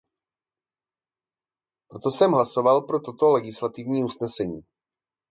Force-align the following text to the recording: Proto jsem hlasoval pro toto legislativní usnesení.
Proto 1.87 2.11
jsem 2.11 2.31
hlasoval 2.31 2.81
pro 2.81 2.99
toto 2.99 3.31
legislativní 3.31 4.03
usnesení. 4.03 4.61